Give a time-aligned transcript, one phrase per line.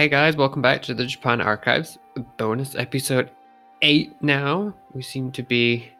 [0.00, 1.98] Hey guys, welcome back to the Japan Archives
[2.38, 3.30] bonus episode
[3.82, 4.74] 8 now.
[4.94, 5.90] We seem to be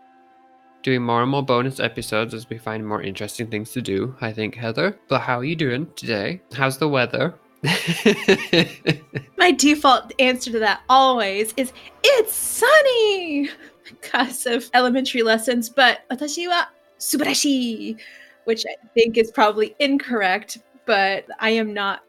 [0.83, 4.33] doing more and more bonus episodes as we find more interesting things to do, I
[4.33, 4.99] think, Heather.
[5.09, 6.41] But how are you doing today?
[6.55, 7.35] How's the weather?
[9.37, 13.51] My default answer to that always is it's sunny
[13.85, 16.65] because of elementary lessons, but watashi wa
[16.99, 18.01] subarashi,
[18.45, 20.57] which I think is probably incorrect,
[20.87, 22.01] but I am not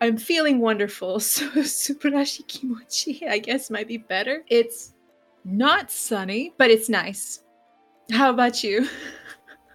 [0.00, 1.20] I'm feeling wonderful.
[1.20, 4.44] So subarashi kimochi, I guess might be better.
[4.48, 4.92] It's
[5.44, 7.40] not sunny, but it's nice.
[8.10, 8.88] How about you?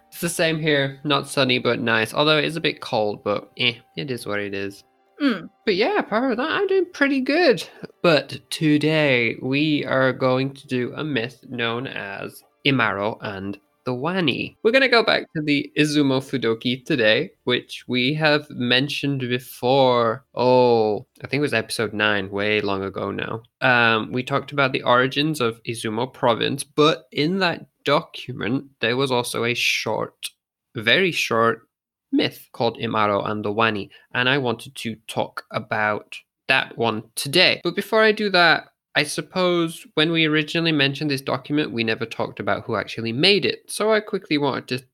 [0.08, 1.00] it's the same here.
[1.04, 2.14] Not sunny, but nice.
[2.14, 4.84] Although it is a bit cold, but eh, it is what it is.
[5.20, 5.50] Mm.
[5.64, 7.66] But yeah, apart from that, I'm doing pretty good.
[8.02, 14.56] But today we are going to do a myth known as Imaro and the Wani.
[14.62, 20.24] We're going to go back to the Izumo Fudoki today, which we have mentioned before.
[20.34, 23.42] Oh, I think it was episode 9, way long ago now.
[23.60, 29.10] Um, we talked about the origins of Izumo province, but in that document, there was
[29.10, 30.30] also a short,
[30.74, 31.68] very short
[32.12, 36.16] myth called Imaro and the Wani, and I wanted to talk about
[36.48, 37.60] that one today.
[37.64, 42.04] But before I do that, I suppose when we originally mentioned this document, we never
[42.04, 43.70] talked about who actually made it.
[43.70, 44.84] So I quickly wanted to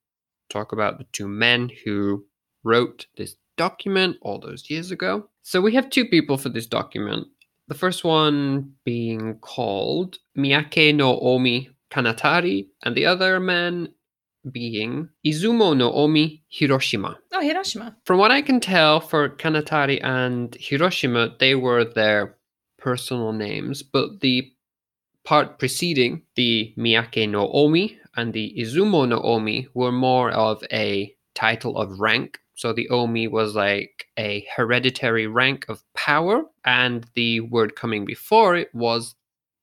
[0.49, 2.25] talk about the two men who
[2.63, 5.29] wrote this document all those years ago.
[5.43, 7.27] So we have two people for this document.
[7.67, 13.89] The first one being called Miyake no Omi Kanatari, and the other man
[14.51, 17.19] being Izumo no Omi Hiroshima.
[17.33, 17.97] Oh, Hiroshima.
[18.05, 22.38] From what I can tell, for Kanatari and Hiroshima, they were their
[22.79, 24.51] personal names, but the
[25.25, 31.15] part preceding the Miyake no Omi and the Izumo no Omi were more of a
[31.35, 32.39] title of rank.
[32.55, 38.57] So the Omi was like a hereditary rank of power, and the word coming before
[38.57, 39.15] it was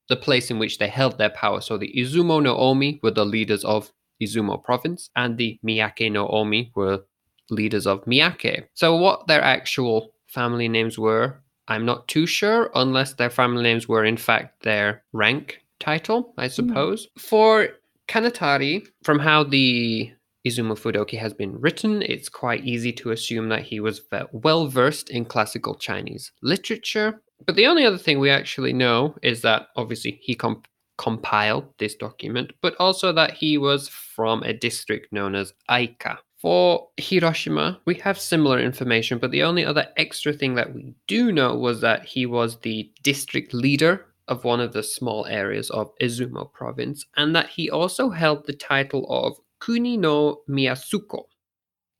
[0.07, 1.61] the place in which they held their power.
[1.61, 6.27] So the Izumo no Omi were the leaders of Izumo province, and the Miyake no
[6.29, 7.03] Omi were
[7.49, 8.65] leaders of Miyake.
[8.75, 13.87] So what their actual family names were I'm not too sure, unless their family names
[13.87, 16.51] were in fact their rank title, I hmm.
[16.51, 17.07] suppose.
[17.07, 17.21] Mm.
[17.21, 17.69] For
[18.07, 20.11] Kanatari, from how the
[20.45, 25.09] Izumo Fudoki has been written, it's quite easy to assume that he was well versed
[25.09, 27.21] in classical Chinese literature.
[27.45, 30.67] But the only other thing we actually know is that obviously he comp-
[30.97, 36.17] compiled this document, but also that he was from a district known as Aika.
[36.45, 41.31] For Hiroshima, we have similar information, but the only other extra thing that we do
[41.31, 45.97] know was that he was the district leader of one of the small areas of
[46.00, 51.23] Izumo province, and that he also held the title of Kuni no Miyatsuko,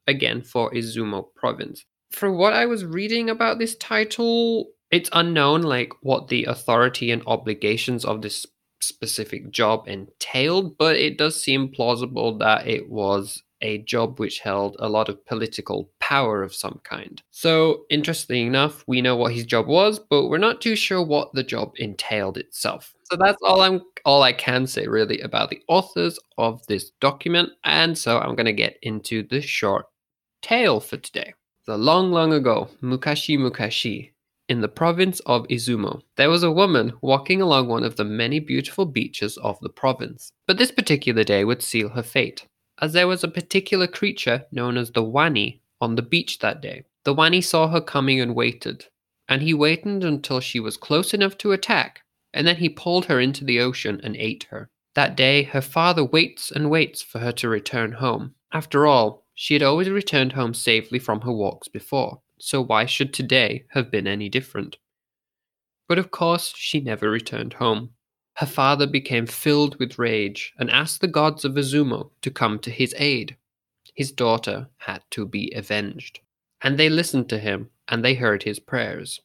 [0.06, 1.84] again for Izumo province.
[2.12, 7.24] For what I was reading about this title, it's unknown like what the authority and
[7.26, 8.46] obligations of this
[8.80, 14.76] specific job entailed, but it does seem plausible that it was a job which held
[14.80, 17.22] a lot of political power of some kind.
[17.32, 21.34] So, interestingly enough, we know what his job was, but we're not too sure what
[21.34, 22.96] the job entailed itself.
[23.12, 27.50] So that's all I'm all I can say really about the authors of this document,
[27.64, 29.86] and so I'm going to get into the short
[30.42, 31.34] tale for today.
[31.66, 34.12] The long long ago, mukashi mukashi,
[34.48, 38.40] in the province of Izumo, there was a woman walking along one of the many
[38.40, 40.32] beautiful beaches of the province.
[40.48, 42.48] But this particular day would seal her fate
[42.82, 46.84] as there was a particular creature known as the Wani on the beach that day.
[47.04, 48.86] The Wani saw her coming and waited,
[49.28, 52.02] and he waited until she was close enough to attack,
[52.34, 54.70] and then he pulled her into the ocean and ate her.
[54.96, 58.36] That day, her father waits and waits for her to return home.
[58.52, 63.14] After all, she had always returned home safely from her walks before, so why should
[63.14, 64.78] today have been any different?
[65.88, 67.92] But of course, she never returned home.
[68.36, 72.70] Her father became filled with rage and asked the gods of Izumo to come to
[72.70, 73.38] his aid.
[73.94, 76.20] His daughter had to be avenged.
[76.62, 79.22] And they listened to him, and they heard his prayers.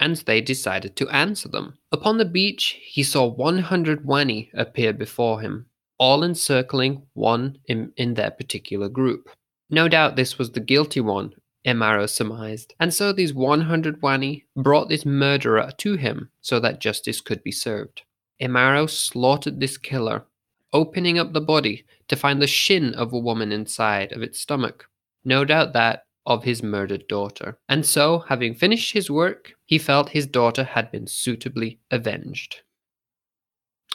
[0.00, 1.78] And they decided to answer them.
[1.92, 5.66] Upon the beach, he saw 100 Wani appear before him,
[5.98, 9.28] all encircling one in, in their particular group.
[9.68, 11.34] No doubt this was the guilty one,
[11.66, 17.20] Imaro surmised, and so these 100 Wani brought this murderer to him so that justice
[17.20, 18.02] could be served.
[18.40, 20.24] Imaro slaughtered this killer,
[20.72, 24.86] opening up the body to find the shin of a woman inside of its stomach,
[25.24, 27.58] no doubt that of his murdered daughter.
[27.68, 32.62] And so, having finished his work, he felt his daughter had been suitably avenged.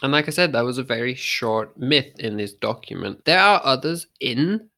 [0.01, 3.25] And like I said, that was a very short myth in this document.
[3.25, 4.69] There are others in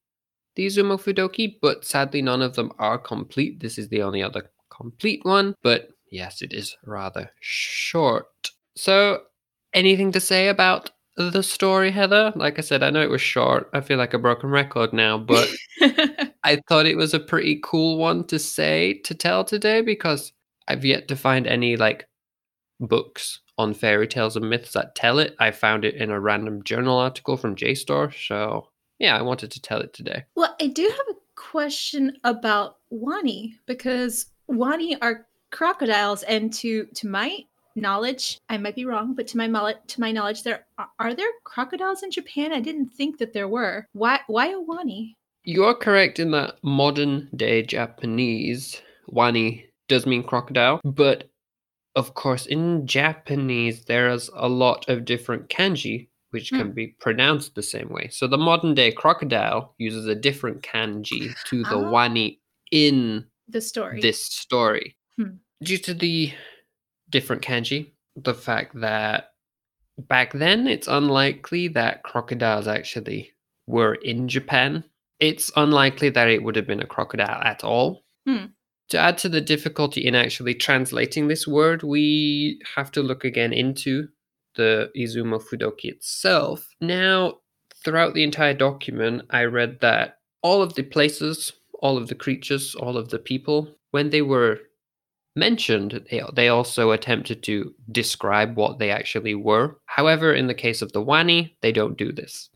[0.56, 3.60] the Izumo Fudoki, but sadly none of them are complete.
[3.60, 8.28] This is the only other complete one, but Yes, it is rather short.
[8.78, 9.22] So,
[9.74, 12.34] anything to say about the story, Heather?
[12.36, 13.70] Like I said, I know it was short.
[13.74, 15.48] I feel like a broken record now, but
[16.44, 20.34] I thought it was a pretty cool one to say to tell today because
[20.68, 22.08] I've yet to find any like
[22.80, 25.36] books on fairy tales and myths that tell it.
[25.40, 28.14] I found it in a random journal article from JSTOR.
[28.28, 28.70] So,
[29.00, 30.24] yeah, I wanted to tell it today.
[30.36, 37.08] well, I do have a question about wani because wani are crocodiles, and to to
[37.08, 37.40] my
[37.76, 41.14] knowledge, I might be wrong, but to my mol- to my knowledge, there are, are
[41.14, 42.54] there crocodiles in Japan.
[42.54, 43.88] I didn't think that there were.
[43.94, 45.16] Why why a wani?
[45.44, 51.30] You're correct in that modern day Japanese wani does mean crocodile, but
[51.96, 57.62] of course, in Japanese, there's a lot of different kanji which can be pronounced the
[57.62, 58.08] same way.
[58.12, 61.90] So the modern day crocodile uses a different kanji to the Ah.
[61.92, 62.40] wani
[62.72, 64.02] in The story.
[64.02, 64.96] this story.
[65.18, 65.36] Hmm.
[65.62, 66.32] Due to the
[67.14, 69.30] different kanji, the fact that
[69.98, 73.32] back then it's unlikely that crocodiles actually
[73.68, 74.84] were in Japan.
[75.20, 78.04] It's unlikely that it would have been a crocodile at all.
[78.28, 78.48] Hmm.
[78.90, 83.54] To add to the difficulty in actually translating this word, we have to look again
[83.54, 84.10] into
[84.56, 86.68] the Izumo Fudoki itself.
[86.82, 87.36] Now,
[87.84, 92.76] throughout the entire document, I read that all of the places, all of the creatures,
[92.76, 94.60] all of the people, when they were
[95.36, 99.78] mentioned, they, also attempted to describe what they actually were.
[99.86, 102.50] However, in the case of the Wani, they don't do this.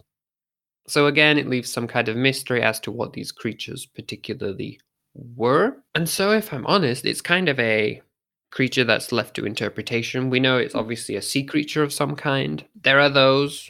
[0.88, 4.80] So again, it leaves some kind of mystery as to what these creatures particularly
[5.14, 5.78] were.
[5.96, 8.02] And so, if I'm honest, it's kind of a
[8.52, 10.30] creature that's left to interpretation.
[10.30, 12.64] We know it's obviously a sea creature of some kind.
[12.82, 13.70] There are those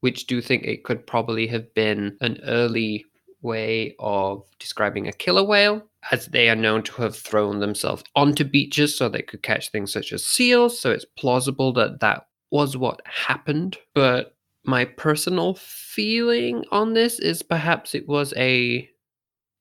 [0.00, 3.04] which do think it could probably have been an early
[3.42, 8.44] way of describing a killer whale, as they are known to have thrown themselves onto
[8.44, 10.78] beaches so they could catch things such as seals.
[10.78, 13.76] So it's plausible that that was what happened.
[13.94, 14.34] But
[14.64, 18.88] my personal feeling on this is perhaps it was a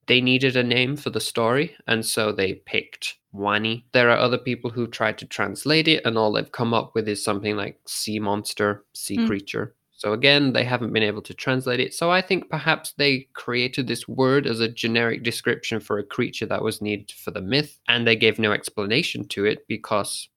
[0.08, 3.86] they needed a name for the story, and so they picked Wani.
[3.92, 7.10] There are other people who tried to translate it, and all they've come up with
[7.10, 9.28] is something like sea monster, sea Hmm.
[9.28, 9.76] creature.
[9.98, 11.94] So again, they haven't been able to translate it.
[11.94, 16.46] So I think perhaps they created this word as a generic description for a creature
[16.46, 20.30] that was needed for the myth, and they gave no explanation to it because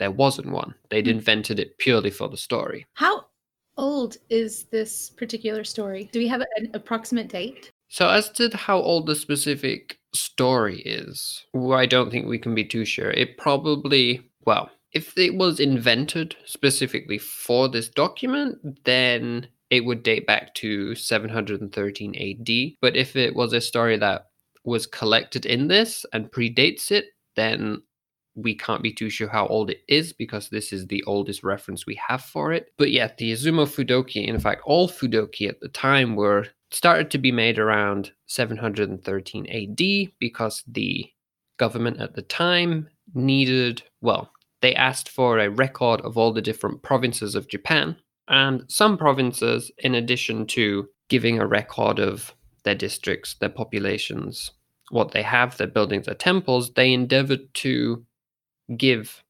[0.00, 0.74] there wasn't one.
[0.90, 1.12] They'd Hmm.
[1.12, 2.86] invented it purely for the story.
[2.94, 3.26] How
[3.76, 6.08] old is this particular story?
[6.12, 7.70] Do we have an approximate date?
[7.88, 12.64] So, as to how old the specific story is, I don't think we can be
[12.64, 13.10] too sure.
[13.12, 20.26] It probably, well, if it was invented specifically for this document, then it would date
[20.26, 22.76] back to 713 AD.
[22.80, 24.26] But if it was a story that
[24.64, 27.04] was collected in this and predates it,
[27.36, 27.80] then
[28.34, 31.86] we can't be too sure how old it is because this is the oldest reference
[31.86, 32.72] we have for it.
[32.76, 37.18] But yeah, the Izumo Fudoki, in fact, all Fudoki at the time were started to
[37.18, 41.08] be made around 713 AD because the
[41.56, 46.82] government at the time needed, well, they asked for a record of all the different
[46.82, 47.96] provinces of Japan.
[48.28, 52.34] And some provinces, in addition to giving a record of
[52.64, 54.50] their districts, their populations,
[54.90, 58.04] what they have, their buildings, their temples, they endeavored to
[58.76, 59.22] give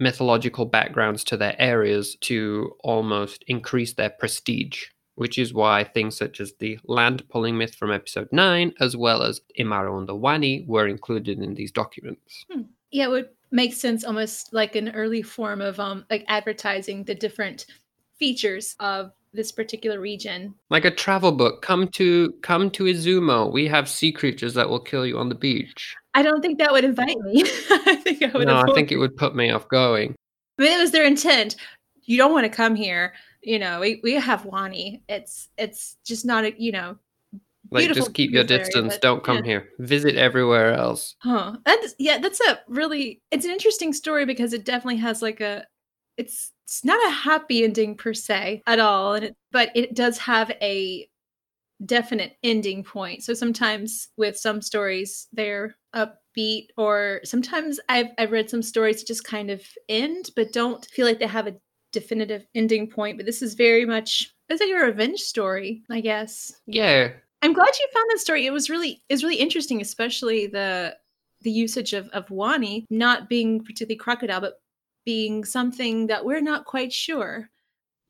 [0.00, 6.40] mythological backgrounds to their areas to almost increase their prestige, which is why things such
[6.40, 10.64] as the land pulling myth from episode 9, as well as Imaro and the Wani,
[10.66, 12.44] were included in these documents.
[12.50, 12.62] Hmm.
[12.90, 17.14] Yeah, it would make sense almost like an early form of um like advertising the
[17.14, 17.66] different
[18.18, 20.54] features of this particular region.
[20.70, 23.52] Like a travel book, come to come to Izumo.
[23.52, 25.94] We have sea creatures that will kill you on the beach.
[26.14, 27.42] I don't think that would invite me.
[27.70, 30.14] I think I would No, I think it would put me off going.
[30.56, 31.56] But it was their intent.
[32.04, 33.14] You don't want to come here.
[33.42, 35.02] You know, we, we have Wani.
[35.08, 36.96] It's it's just not a you know.
[37.74, 38.94] Like, Beautiful just keep your distance.
[38.94, 39.42] but, Don't come yeah.
[39.42, 39.68] here.
[39.80, 41.16] Visit everywhere else.
[41.18, 41.56] Huh.
[41.66, 45.66] That's yeah, that's a really it's an interesting story because it definitely has like a
[46.16, 49.14] it's it's not a happy ending per se at all.
[49.14, 51.08] And it but it does have a
[51.84, 53.24] definite ending point.
[53.24, 59.08] So sometimes with some stories they're upbeat or sometimes I've I've read some stories that
[59.08, 61.56] just kind of end but don't feel like they have a
[61.90, 63.16] definitive ending point.
[63.16, 66.52] But this is very much it's like a revenge story, I guess.
[66.66, 67.10] Yeah,
[67.44, 68.46] I'm glad you found that story.
[68.46, 70.96] It was really it's really interesting, especially the
[71.42, 74.60] the usage of, of Wani not being particularly crocodile, but
[75.04, 77.50] being something that we're not quite sure.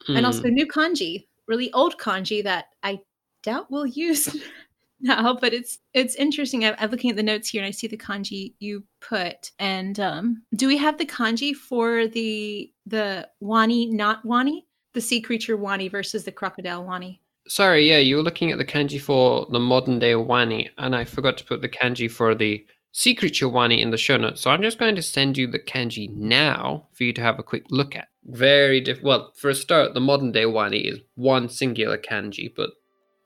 [0.08, 0.52] And also Mm.
[0.52, 3.00] new kanji, really old kanji that I
[3.42, 4.28] doubt we'll use
[5.00, 6.64] now, but it's it's interesting.
[6.64, 9.50] I, I'm looking at the notes here and I see the kanji you put.
[9.58, 15.20] And um, do we have the kanji for the the wani, not wani, the sea
[15.20, 17.20] creature wani versus the crocodile wani?
[17.46, 21.04] Sorry, yeah, you were looking at the kanji for the modern day wani, and I
[21.04, 24.40] forgot to put the kanji for the sea creature wani in the show notes.
[24.40, 27.42] So I'm just going to send you the kanji now for you to have a
[27.42, 28.08] quick look at.
[28.24, 29.04] Very different.
[29.04, 32.70] Well, for a start, the modern day wani is one singular kanji, but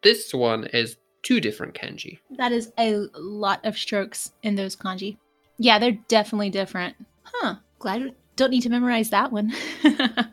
[0.03, 2.19] this one is two different kanji.
[2.37, 5.19] That is a lot of strokes in those kanji.
[5.59, 6.97] Yeah, they're definitely different.
[7.23, 7.57] Huh.
[7.79, 9.53] Glad don't need to memorize that one.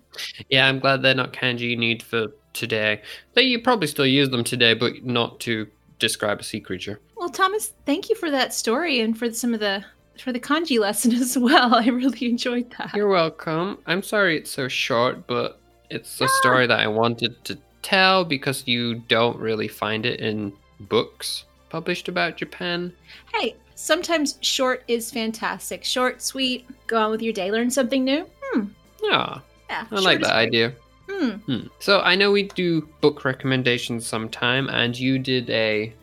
[0.50, 3.02] Yeah, I'm glad they're not kanji you need for today.
[3.34, 5.68] But you probably still use them today, but not to
[6.00, 7.00] describe a sea creature.
[7.16, 9.84] well, Thomas, thank you for that story and for some of the
[10.22, 11.76] for the kanji lesson as well.
[11.76, 12.94] I really enjoyed that.
[12.96, 13.80] You're welcome.
[13.86, 15.60] I'm sorry it's so short, but
[15.90, 16.40] it's a ah.
[16.40, 22.08] story that I wanted to tell because you don't really find it in books published
[22.08, 22.94] about Japan.
[23.34, 25.84] Hey, sometimes short is fantastic.
[25.84, 28.26] Short, sweet, go on with your day, learn something new.
[28.42, 28.64] Hmm.
[29.04, 29.40] Yeah,
[29.70, 29.86] Yeah.
[29.92, 30.74] I like that idea.
[31.10, 31.30] Hmm.
[31.32, 31.68] Hmm.
[31.80, 35.94] So I know we do book recommendations sometime, and you did a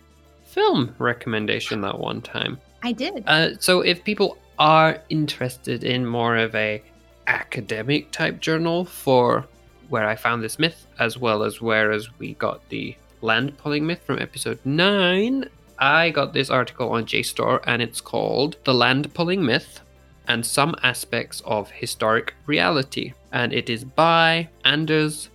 [0.45, 2.59] film recommendation that one time.
[2.83, 3.25] I did.
[3.26, 6.83] Uh, so if people are interested in more of a
[7.26, 9.47] academic type journal for
[9.88, 14.02] where I found this myth, as well as whereas we got the land pulling myth
[14.05, 15.49] from episode nine,
[15.79, 19.81] I got this article on JSTOR, and it's called "The Land Pulling Myth
[20.29, 25.29] and Some Aspects of Historic Reality," and it is by Anders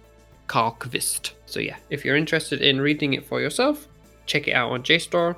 [0.47, 1.31] Karlqvist.
[1.45, 3.87] So yeah, if you're interested in reading it for yourself,
[4.25, 5.35] check it out on JSTOR,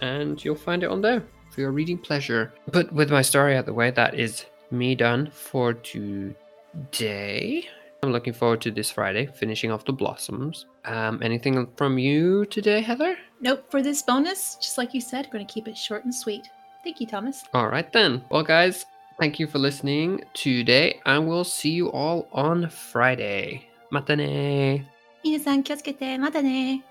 [0.00, 2.52] and you'll find it on there for your reading pleasure.
[2.70, 7.66] But with my story out the way, that is me done for today.
[8.02, 10.66] I'm looking forward to this Friday, finishing off the blossoms.
[10.84, 13.16] Um, anything from you today, Heather?
[13.39, 16.49] Nope, for this bonus, just like you said, going to keep it short and sweet.
[16.83, 17.43] Thank you, Thomas.
[17.53, 18.23] All right then.
[18.29, 18.85] Well, guys,
[19.19, 23.67] thank you for listening today, and we'll see you all on Friday.
[23.91, 24.85] Matane.
[25.23, 26.83] 皆さん気をつけて、またね。